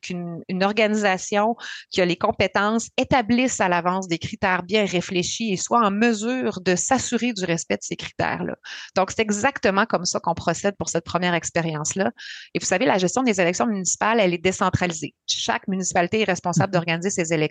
organisation 0.62 1.56
qui 1.90 2.02
a 2.02 2.06
les 2.06 2.16
compétences 2.16 2.90
établisse 2.98 3.60
à 3.60 3.70
l'avance 3.70 4.08
des 4.08 4.20
critères 4.20 4.64
bien 4.64 4.86
réfléchis 4.86 5.54
et 5.54 5.58
soit 5.58 5.86
en 5.86 5.92
mesure 5.92 6.62
de 6.62 6.76
s'assurer 6.76 7.34
du 7.34 7.46
respect 7.46 7.76
de 7.76 7.84
ces 7.84 7.96
critères-là. 7.96 8.56
Donc, 8.96 9.12
c'est 9.12 9.22
exactement 9.22 9.86
comme 9.86 10.06
ça 10.06 10.20
qu'on 10.20 10.34
procède 10.34 10.76
pour 10.78 10.90
cette 10.90 11.06
première 11.06 11.34
expérience-là. 11.34 12.12
Et 12.54 12.60
vous 12.60 12.66
savez, 12.66 12.86
la 12.86 12.98
gestion 12.98 13.24
des 13.24 13.40
élections 13.42 13.68
municipales, 13.68 14.20
elle 14.20 14.34
est 14.34 14.38
décentralisée. 14.38 15.14
Chaque 15.28 15.68
municipalité 15.68 16.22
est 16.22 16.26
responsable 16.26 16.70
mmh. 16.70 16.74
d'organiser 16.74 17.10
ses 17.10 17.34
élections 17.34 17.48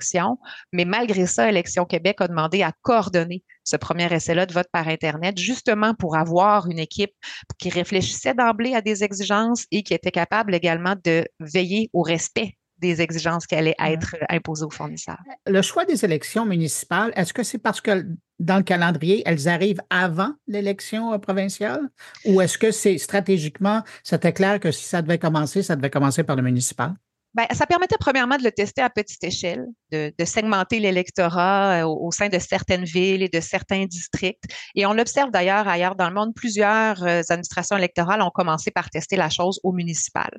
mais 0.73 0.85
malgré 0.85 1.27
ça, 1.27 1.49
Élection 1.49 1.85
Québec 1.85 2.06
a 2.19 2.29
demandé 2.29 2.63
à 2.63 2.73
coordonner 2.83 3.43
ce 3.65 3.77
premier 3.77 4.13
essai-là 4.13 4.47
de 4.47 4.53
vote 4.53 4.69
par 4.73 4.89
Internet, 4.89 5.39
justement 5.39 5.95
pour 5.95 6.17
avoir 6.17 6.69
une 6.69 6.79
équipe 6.79 7.13
qui 7.59 7.71
réfléchissait 7.71 8.35
d'emblée 8.35 8.75
à 8.75 8.81
des 8.81 9.03
exigences 9.05 9.67
et 9.71 9.83
qui 9.83 9.95
était 9.95 10.11
capable 10.11 10.55
également 10.55 10.95
de 11.05 11.27
veiller 11.41 11.91
au 11.93 12.03
respect 12.03 12.57
des 12.79 13.01
exigences 13.01 13.47
qui 13.47 13.55
allaient 13.55 13.77
être 13.83 14.17
imposées 14.29 14.65
aux 14.65 14.71
fournisseurs. 14.71 15.19
Le 15.47 15.63
choix 15.63 15.85
des 15.85 16.05
élections 16.05 16.45
municipales, 16.45 17.13
est-ce 17.17 17.33
que 17.33 17.43
c'est 17.43 17.59
parce 17.59 17.81
que 17.81 18.07
dans 18.39 18.59
le 18.59 18.63
calendrier, 18.63 19.23
elles 19.25 19.49
arrivent 19.49 19.81
avant 19.89 20.33
l'élection 20.47 21.13
euh, 21.13 21.19
provinciale? 21.19 21.89
Ou 22.27 22.41
est-ce 22.41 22.59
que 22.59 22.71
c'est 22.71 22.99
stratégiquement, 22.99 23.83
c'était 24.03 24.33
clair 24.33 24.61
que 24.61 24.71
si 24.71 24.85
ça 24.85 25.01
devait 25.01 25.19
commencer, 25.19 25.63
ça 25.63 25.75
devait 25.75 25.91
commencer 25.91 26.23
par 26.23 26.37
le 26.37 26.43
municipal? 26.43 26.95
Bien, 27.35 27.47
ça 27.53 27.67
permettait 27.67 27.97
premièrement 28.01 28.37
de 28.39 28.45
le 28.45 28.53
tester 28.53 28.81
à 28.81 28.89
petite 28.89 29.23
échelle, 29.23 29.67
de, 29.93 30.13
segmenter 30.25 30.81
l'électorat 30.81 31.83
euh, 31.83 31.87
au, 31.87 32.11
sein 32.11 32.29
de 32.29 32.39
certaines 32.39 32.85
villes 32.85 33.23
et 33.23 33.29
de 33.29 33.41
certains 33.41 33.85
districts. 33.85 34.45
Et 34.75 34.87
on 34.87 34.93
l'observe 34.93 35.31
d'ailleurs 35.31 35.69
ailleurs 35.69 35.95
dans 35.95 36.09
le 36.09 36.15
monde, 36.15 36.35
plusieurs 36.35 37.03
euh, 37.03 37.23
administrations 37.29 37.77
électorales 37.77 38.23
ont 38.23 38.31
commencé 38.31 38.71
par 38.71 38.91
tester 38.91 39.17
la 39.17 39.31
chose 39.31 39.61
au 39.63 39.73
municipal. 39.73 40.31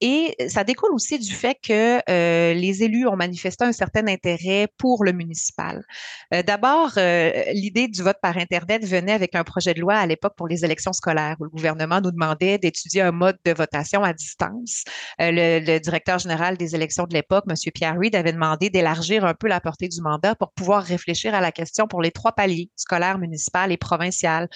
Et 0.00 0.34
ça 0.48 0.64
découle 0.64 0.94
aussi 0.94 1.18
du 1.18 1.32
fait 1.32 1.56
que 1.62 2.00
euh, 2.08 2.54
les 2.54 2.82
élus 2.82 3.06
ont 3.06 3.16
manifesté 3.16 3.64
un 3.64 3.72
certain 3.72 4.06
intérêt 4.06 4.68
pour 4.78 5.04
le 5.04 5.12
municipal. 5.12 5.82
D'abord, 6.46 6.92
l'idée 7.52 7.88
du 7.88 8.02
vote 8.02 8.16
par 8.22 8.36
Internet 8.36 8.84
venait 8.86 9.12
avec 9.12 9.34
un 9.34 9.44
projet 9.44 9.74
de 9.74 9.80
loi 9.80 9.94
à 9.94 10.06
l'époque 10.06 10.34
pour 10.36 10.48
les 10.48 10.64
élections 10.64 10.92
scolaires 10.92 11.36
où 11.40 11.44
le 11.44 11.50
gouvernement 11.50 12.00
nous 12.00 12.10
demandait 12.10 12.58
d'étudier 12.58 13.02
un 13.02 13.12
mode 13.12 13.36
de 13.44 13.52
votation 13.52 14.02
à 14.04 14.12
distance. 14.12 14.84
le, 15.18 15.58
le 15.60 15.78
directeur 15.78 16.18
général 16.18 16.56
des 16.56 16.74
élections 16.74 17.04
de 17.04 17.14
l'époque, 17.14 17.44
M. 17.48 17.54
Pierre 17.74 17.96
Reid, 17.98 18.14
avait 18.14 18.32
demandé 18.32 18.69
d'élargir 18.70 19.24
un 19.24 19.34
peu 19.34 19.48
la 19.48 19.60
portée 19.60 19.88
du 19.88 20.00
mandat 20.00 20.34
pour 20.34 20.52
pouvoir 20.52 20.82
réfléchir 20.82 21.34
à 21.34 21.40
la 21.40 21.52
question 21.52 21.86
pour 21.86 22.02
les 22.02 22.10
trois 22.10 22.32
paliers, 22.32 22.70
scolaire, 22.76 23.18
municipal 23.18 23.72
et 23.72 23.76
provincial. 23.76 24.48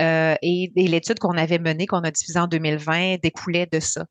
Euh, 0.00 0.34
et, 0.42 0.72
l'étude 0.76 1.18
qu'on 1.18 1.36
avait 1.36 1.58
menée, 1.58 1.86
qu'on 1.86 2.00
a 2.00 2.10
diffusée 2.10 2.38
en 2.38 2.46
2020, 2.46 3.16
découlait 3.22 3.66
de 3.70 3.80
ça. 3.80 4.04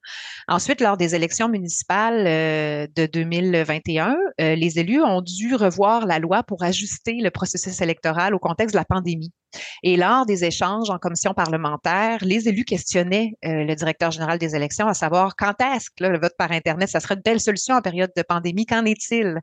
Ensuite, 0.47 0.81
lors 0.81 0.97
des 0.97 1.15
élections 1.15 1.49
municipales 1.49 2.25
euh, 2.27 2.87
de 2.95 3.05
2021, 3.05 4.15
euh, 4.41 4.55
les 4.55 4.79
élus 4.79 5.01
ont 5.01 5.21
dû 5.21 5.55
revoir 5.55 6.05
la 6.05 6.19
loi 6.19 6.43
pour 6.43 6.63
ajuster 6.63 7.13
le 7.21 7.31
processus 7.31 7.81
électoral 7.81 8.33
au 8.35 8.39
contexte 8.39 8.73
de 8.73 8.79
la 8.79 8.85
pandémie. 8.85 9.31
Et 9.83 9.97
lors 9.97 10.25
des 10.25 10.43
échanges 10.45 10.89
en 10.89 10.97
commission 10.97 11.33
parlementaire, 11.33 12.19
les 12.21 12.47
élus 12.47 12.65
questionnaient 12.65 13.33
euh, 13.45 13.63
le 13.63 13.75
directeur 13.75 14.11
général 14.11 14.37
des 14.37 14.55
élections 14.55 14.87
à 14.87 14.93
savoir 14.93 15.35
quand 15.35 15.53
est-ce 15.61 15.89
que 15.89 16.03
le 16.03 16.19
vote 16.19 16.35
par 16.37 16.51
Internet, 16.51 16.89
ça 16.89 16.99
serait 16.99 17.15
une 17.15 17.21
belle 17.21 17.39
solution 17.39 17.75
en 17.75 17.81
période 17.81 18.11
de 18.15 18.21
pandémie, 18.21 18.65
qu'en 18.65 18.85
est-il? 18.85 19.39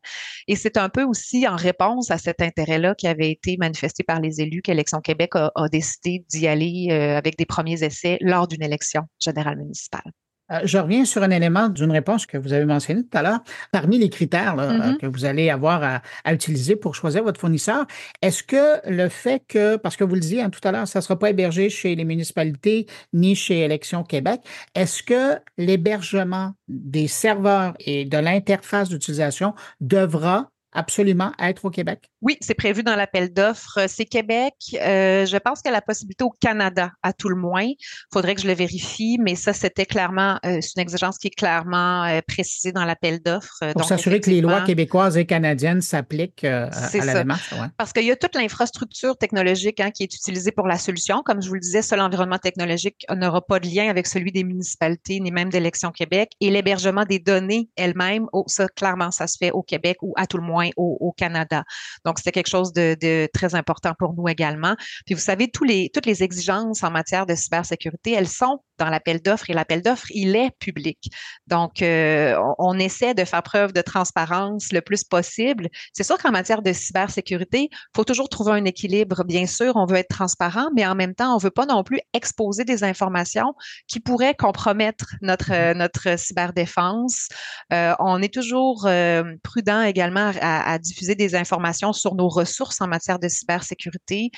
Et 0.48 0.56
c'est 0.56 0.76
un 0.76 0.88
peu 0.88 1.04
aussi 1.04 1.46
en 1.46 1.56
réponse 1.56 2.10
à 2.10 2.18
cet 2.18 2.40
intérêt-là 2.42 2.94
qui 2.94 3.06
avait 3.06 3.30
été 3.30 3.56
manifesté 3.56 4.02
par 4.02 4.20
les 4.20 4.40
élus 4.40 4.62
qu'Élection 4.62 5.00
Québec 5.00 5.30
a, 5.34 5.50
a 5.54 5.68
décidé 5.68 6.24
d'y 6.28 6.46
aller 6.46 6.88
euh, 6.90 7.16
avec 7.16 7.36
des 7.36 7.46
premiers 7.46 7.82
essais 7.82 8.18
lors 8.20 8.48
d'une 8.48 8.62
élection 8.62 9.02
générale 9.20 9.56
municipale. 9.56 10.12
Euh, 10.50 10.60
je 10.64 10.76
reviens 10.78 11.04
sur 11.04 11.22
un 11.22 11.30
élément 11.30 11.68
d'une 11.68 11.92
réponse 11.92 12.26
que 12.26 12.36
vous 12.36 12.52
avez 12.52 12.64
mentionné 12.64 13.02
tout 13.04 13.16
à 13.16 13.22
l'heure. 13.22 13.40
Parmi 13.70 13.98
les 13.98 14.10
critères 14.10 14.56
là, 14.56 14.72
Mhm. 14.72 14.80
euh, 14.82 14.96
que 14.98 15.06
vous 15.06 15.24
allez 15.24 15.50
avoir 15.50 15.82
à, 15.82 16.02
à 16.24 16.34
utiliser 16.34 16.74
pour 16.76 16.94
choisir 16.94 17.22
votre 17.22 17.40
fournisseur, 17.40 17.86
est-ce 18.22 18.42
que 18.42 18.80
le 18.90 19.08
fait 19.08 19.42
que, 19.46 19.76
parce 19.76 19.96
que 19.96 20.04
vous 20.04 20.14
le 20.14 20.20
disiez 20.20 20.42
hein, 20.42 20.50
tout 20.50 20.60
à 20.66 20.72
l'heure, 20.72 20.88
ça 20.88 20.98
ne 20.98 21.02
sera 21.02 21.18
pas 21.18 21.30
hébergé 21.30 21.70
chez 21.70 21.94
les 21.94 22.04
municipalités 22.04 22.86
ni 23.12 23.34
chez 23.36 23.60
Élections 23.60 24.02
Québec, 24.02 24.40
est-ce 24.74 25.02
que 25.02 25.38
l'hébergement 25.58 26.52
des 26.68 27.06
serveurs 27.08 27.74
et 27.80 28.04
de 28.04 28.18
l'interface 28.18 28.88
d'utilisation 28.88 29.54
devra 29.80 30.50
absolument 30.72 31.32
être 31.38 31.64
au 31.64 31.70
Québec? 31.70 32.10
Oui, 32.20 32.36
c'est 32.40 32.54
prévu 32.54 32.82
dans 32.82 32.94
l'appel 32.94 33.32
d'offres. 33.32 33.80
C'est 33.88 34.04
Québec. 34.04 34.54
Euh, 34.74 35.26
je 35.26 35.36
pense 35.38 35.60
qu'il 35.60 35.70
y 35.70 35.74
a 35.74 35.76
la 35.76 35.82
possibilité 35.82 36.24
au 36.24 36.30
Canada, 36.30 36.92
à 37.02 37.12
tout 37.12 37.28
le 37.28 37.36
moins. 37.36 37.64
Il 37.64 37.76
faudrait 38.12 38.34
que 38.34 38.42
je 38.42 38.46
le 38.46 38.54
vérifie, 38.54 39.18
mais 39.20 39.34
ça, 39.34 39.52
c'était 39.52 39.86
clairement, 39.86 40.38
euh, 40.46 40.58
c'est 40.60 40.76
une 40.76 40.82
exigence 40.82 41.18
qui 41.18 41.28
est 41.28 41.36
clairement 41.36 42.04
euh, 42.04 42.20
précisée 42.26 42.72
dans 42.72 42.84
l'appel 42.84 43.20
d'offres. 43.20 43.72
Pour 43.72 43.84
s'assurer 43.84 44.20
que 44.20 44.30
les 44.30 44.40
lois 44.40 44.62
québécoises 44.62 45.16
et 45.16 45.26
canadiennes 45.26 45.80
s'appliquent 45.80 46.44
euh, 46.44 46.68
à, 46.70 46.86
à 46.86 46.96
la 46.98 47.12
ça. 47.12 47.14
démarche. 47.14 47.52
ouais. 47.52 47.68
Parce 47.76 47.92
qu'il 47.92 48.04
y 48.04 48.10
a 48.10 48.16
toute 48.16 48.34
l'infrastructure 48.34 49.16
technologique 49.16 49.80
hein, 49.80 49.90
qui 49.90 50.02
est 50.04 50.14
utilisée 50.14 50.52
pour 50.52 50.66
la 50.66 50.78
solution. 50.78 51.22
Comme 51.24 51.42
je 51.42 51.48
vous 51.48 51.54
le 51.54 51.60
disais, 51.60 51.82
seul 51.82 51.98
l'environnement 51.98 52.38
technologique 52.38 53.06
n'aura 53.10 53.40
pas 53.40 53.60
de 53.60 53.66
lien 53.66 53.88
avec 53.88 54.06
celui 54.06 54.32
des 54.32 54.44
municipalités 54.44 55.20
ni 55.20 55.30
même 55.30 55.50
d'Élections 55.50 55.90
Québec. 55.90 56.32
Et 56.40 56.50
l'hébergement 56.50 57.04
des 57.04 57.18
données 57.18 57.68
elles-mêmes, 57.76 58.26
oh, 58.32 58.44
ça, 58.46 58.66
clairement, 58.68 59.10
ça 59.10 59.26
se 59.26 59.36
fait 59.38 59.50
au 59.50 59.62
Québec 59.62 59.98
ou 60.02 60.12
à 60.16 60.26
tout 60.26 60.36
le 60.36 60.42
moins 60.44 60.61
au, 60.76 61.12
Canada. 61.16 61.64
Donc, 62.04 62.18
c'était 62.18 62.32
quelque 62.32 62.48
chose 62.48 62.72
de, 62.72 63.28
très 63.32 63.54
important 63.54 63.94
pour 63.98 64.14
nous 64.14 64.28
également. 64.28 64.76
Puis, 65.06 65.14
vous 65.14 65.20
savez, 65.20 65.50
toutes 65.50 65.66
les 65.68 66.22
exigences 66.22 66.82
en 66.82 66.90
matière 66.90 67.26
de 67.26 67.34
cybersécurité, 67.34 68.12
elles 68.12 68.28
sont 68.28 68.60
dans 68.78 68.88
l'appel 68.88 69.20
d'offres 69.20 69.50
et 69.50 69.54
l'appel 69.54 69.82
d'offres, 69.82 70.06
il 70.10 70.36
est 70.36 70.50
public. 70.58 71.10
Donc, 71.46 71.82
euh, 71.82 72.36
on, 72.58 72.72
on 72.74 72.78
essaie 72.78 73.14
de 73.14 73.24
faire 73.24 73.42
preuve 73.42 73.72
de 73.72 73.82
transparence 73.82 74.72
le 74.72 74.80
plus 74.80 75.04
possible. 75.04 75.68
C'est 75.92 76.04
sûr 76.04 76.18
qu'en 76.18 76.30
matière 76.30 76.62
de 76.62 76.72
cybersécurité, 76.72 77.68
il 77.70 77.78
faut 77.94 78.04
toujours 78.04 78.28
trouver 78.28 78.52
un 78.52 78.64
équilibre. 78.64 79.24
Bien 79.24 79.46
sûr, 79.46 79.76
on 79.76 79.86
veut 79.86 79.96
être 79.96 80.08
transparent, 80.08 80.68
mais 80.74 80.86
en 80.86 80.94
même 80.94 81.14
temps, 81.14 81.34
on 81.34 81.38
veut 81.38 81.50
pas 81.50 81.66
non 81.66 81.82
plus 81.82 82.00
exposer 82.12 82.64
des 82.64 82.84
informations 82.84 83.54
qui 83.86 84.00
pourraient 84.00 84.34
compromettre 84.34 85.14
notre, 85.20 85.52
euh, 85.52 85.74
notre 85.74 86.18
cyberdéfense. 86.18 87.28
Euh, 87.72 87.94
on 87.98 88.22
est 88.22 88.32
toujours 88.32 88.86
euh, 88.86 89.22
prudent 89.42 89.82
également 89.82 90.32
à, 90.40 90.72
à 90.72 90.78
diffuser 90.78 91.14
des 91.14 91.34
informations 91.34 91.92
sur 91.92 92.14
nos 92.14 92.28
ressources 92.28 92.80
en 92.80 92.88
matière 92.88 93.18
de 93.18 93.28
cybersécurité 93.28 94.30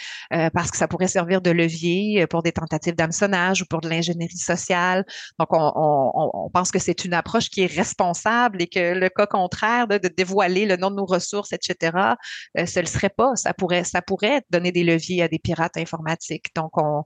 parce 0.52 0.70
que 0.70 0.76
ça 0.76 0.88
pourrait 0.88 1.08
servir 1.08 1.40
de 1.40 1.50
levier 1.50 2.26
pour 2.26 2.42
des 2.42 2.52
tentatives 2.52 2.94
d'hameçonnage 2.94 3.62
ou 3.62 3.66
pour 3.66 3.80
de 3.80 3.88
l'ingénierie 3.88 4.33
sociale. 4.38 5.04
Donc, 5.38 5.48
on, 5.52 6.50
pense 6.52 6.70
que 6.70 6.78
c'est 6.78 7.04
une 7.04 7.14
approche 7.14 7.50
qui 7.50 7.62
est 7.62 7.74
responsable 7.74 8.62
et 8.62 8.66
que 8.66 8.94
le 8.94 9.08
cas 9.08 9.26
contraire 9.26 9.88
de, 9.88 9.98
dévoiler 9.98 10.66
le 10.66 10.76
nom 10.76 10.90
de 10.90 10.96
nos 10.96 11.06
ressources, 11.06 11.52
etc., 11.52 12.14
euh, 12.58 12.66
ce 12.66 12.80
ne 12.80 12.86
serait 12.86 13.10
pas. 13.10 13.34
Ça 13.36 13.54
pourrait, 13.54 13.84
ça 13.84 14.02
pourrait 14.02 14.42
donner 14.50 14.72
des 14.72 14.84
leviers 14.84 15.22
à 15.22 15.28
des 15.28 15.38
pirates 15.38 15.76
informatiques. 15.76 16.46
Donc, 16.54 16.70
on, 16.76 17.04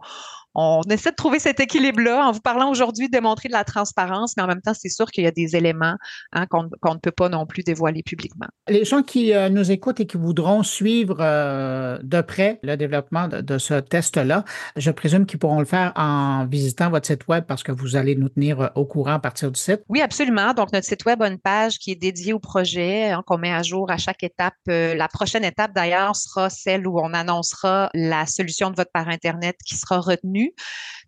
on 0.55 0.83
essaie 0.91 1.11
de 1.11 1.17
trouver 1.17 1.39
cet 1.39 1.61
équilibre-là 1.61 2.27
en 2.27 2.33
vous 2.33 2.41
parlant 2.41 2.71
aujourd'hui 2.71 3.07
de 3.09 3.13
démontrer 3.13 3.49
de 3.49 3.55
la 3.55 3.65
transparence, 3.65 4.37
mais 4.37 4.43
en 4.43 4.47
même 4.47 4.61
temps, 4.61 4.75
c'est 4.75 4.89
sûr 4.89 5.11
qu'il 5.11 5.25
y 5.25 5.27
a 5.27 5.31
des 5.31 5.57
éléments 5.57 5.95
hein, 6.33 6.47
qu'on 6.47 6.65
ne 6.65 6.99
peut 6.99 7.13
pas 7.13 7.29
non 7.29 7.47
plus 7.47 7.63
dévoiler 7.63 8.03
publiquement. 8.03 8.47
Les 8.69 8.85
gens 8.85 9.03
qui 9.03 9.33
euh, 9.33 9.49
nous 9.49 9.71
écoutent 9.71 10.01
et 10.01 10.07
qui 10.07 10.17
voudront 10.17 10.63
suivre 10.63 11.19
euh, 11.21 11.99
de 12.03 12.21
près 12.21 12.59
le 12.63 12.77
développement 12.77 13.29
de, 13.29 13.41
de 13.41 13.59
ce 13.59 13.75
test-là, 13.75 14.45
je 14.77 14.91
présume 14.91 15.27
qu'ils 15.27 15.39
pourront 15.39 15.61
le 15.61 15.65
faire 15.65 15.93
en 15.97 16.47
visitant 16.47 16.91
votre 16.91 17.07
site 17.07 17.27
web 17.29 17.45
parce 17.45 17.63
que 17.63 17.73
vous 17.73 17.97
allez 17.97 18.17
nous 18.17 18.29
tenir 18.29 18.61
euh, 18.61 18.69
au 18.75 18.85
courant 18.85 19.15
à 19.15 19.19
partir 19.19 19.51
du 19.51 19.61
site. 19.61 19.83
Oui, 19.89 20.01
absolument. 20.01 20.53
Donc, 20.55 20.73
notre 20.73 20.87
site 20.87 21.05
web 21.05 21.23
a 21.23 21.29
une 21.29 21.39
page 21.39 21.79
qui 21.79 21.93
est 21.93 21.97
dédiée 21.97 22.33
au 22.33 22.39
projet, 22.39 23.11
hein, 23.11 23.23
qu'on 23.27 23.39
met 23.39 23.53
à 23.53 23.63
jour 23.63 23.91
à 23.91 23.97
chaque 23.97 24.23
étape. 24.23 24.55
Euh, 24.69 24.95
la 24.95 25.09
prochaine 25.09 25.45
étape, 25.45 25.73
d'ailleurs, 25.75 26.17
sera 26.17 26.51
celle 26.51 26.87
où 26.87 26.99
on 26.99 27.13
annoncera 27.13 27.91
la 27.95 28.27
solution 28.27 28.71
de 28.71 28.77
vote 28.77 28.91
par 28.93 29.09
Internet 29.09 29.57
qui 29.65 29.77
sera 29.77 30.01
retenue. 30.01 30.48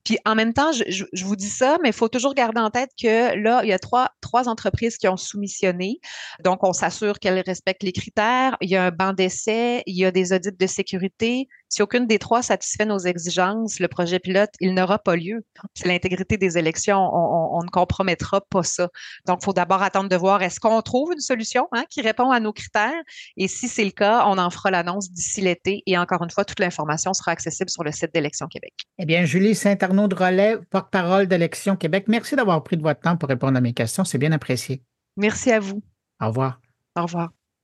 Puis 0.05 0.19
en 0.25 0.35
même 0.35 0.55
temps, 0.55 0.73
je, 0.73 1.05
vous 1.25 1.37
dis 1.37 1.49
ça, 1.49 1.79
mais 1.83 1.91
il 1.91 1.95
faut 1.95 2.09
toujours 2.09 2.35
garder 2.35 2.61
en 2.61 2.71
tête 2.71 2.91
que 3.01 3.37
là, 3.37 3.61
il 3.63 3.69
y 3.69 3.73
a 3.73 3.79
trois 3.79 4.49
entreprises 4.49 4.97
qui 4.97 5.09
ont 5.09 5.17
soumissionné. 5.17 6.01
Donc, 6.43 6.65
on 6.65 6.73
s'assure 6.73 7.19
qu'elles 7.19 7.43
respectent 7.47 7.83
les 7.83 7.93
critères. 7.93 8.57
Il 8.61 8.71
y 8.71 8.77
a 8.77 8.85
un 8.85 8.91
banc 8.91 9.13
d'essai, 9.13 9.83
il 9.87 9.97
y 9.97 10.05
a 10.05 10.11
des 10.11 10.33
audits 10.33 10.53
de 10.53 10.67
sécurité. 10.67 11.49
Si 11.71 11.83
aucune 11.83 12.07
des 12.07 12.19
trois 12.19 12.43
satisfait 12.43 12.85
nos 12.85 12.99
exigences, 12.99 13.79
le 13.79 13.87
projet 13.87 14.19
pilote, 14.19 14.50
il 14.61 14.75
n'aura 14.75 14.99
pas 14.99 15.15
lieu. 15.15 15.45
C'est 15.75 15.87
l'intégrité 15.87 16.37
des 16.37 16.59
élections. 16.59 16.99
On, 16.99 17.57
on, 17.57 17.59
on, 17.59 17.62
ne 17.62 17.69
compromettra 17.69 18.41
pas 18.41 18.65
ça. 18.65 18.89
Donc, 19.27 19.39
il 19.41 19.45
faut 19.45 19.53
d'abord 19.53 19.81
attendre 19.83 20.09
de 20.09 20.17
voir 20.17 20.43
est-ce 20.43 20.59
qu'on 20.59 20.83
trouve 20.83 21.12
une 21.12 21.21
solution 21.21 21.69
hein, 21.71 21.85
qui 21.89 22.03
répond 22.03 22.31
à 22.31 22.41
nos 22.41 22.53
critères. 22.53 23.00
Et 23.37 23.47
si 23.47 23.69
c'est 23.69 23.85
le 23.85 23.93
cas, 23.93 24.25
on 24.27 24.37
en 24.37 24.50
fera 24.50 24.73
l'annonce 24.73 25.12
d'ici 25.12 25.41
l'été. 25.41 25.85
Et 25.87 25.97
encore 25.97 26.23
une 26.25 26.31
fois, 26.31 26.45
toute 26.45 26.59
l'information 26.59 27.12
sera 27.15 27.31
accessible 27.31 27.71
sur 27.71 27.85
le 27.85 27.93
site 27.93 28.12
d'Élections 28.12 28.49
Québec. 28.49 28.75
Eh 28.99 29.07
bien, 29.07 29.25
Julie 29.25 29.55
Saint-Arnaud 29.55 30.09
de 30.09 30.17
Relais, 30.17 30.59
porte-parole 30.71 31.29
d'Élections 31.29 31.77
Québec, 31.77 32.07
merci 32.09 32.35
d'avoir 32.35 32.65
pris 32.65 32.77
de 32.77 32.83
votre 32.83 33.00
temps 33.00 33.17
pour 33.17 33.29
répondre 33.29 33.57
à 33.57 33.61
mes 33.61 33.75
questions. 33.75 34.05
C'est 34.05 34.19
bien 34.19 34.33
apprécié. 34.33 34.83
Merci 35.17 35.53
à 35.53 35.61
vous. 35.61 35.83
Au 36.21 36.27
revoir. 36.27 36.61
Au 36.97 37.03
revoir. 37.03 37.31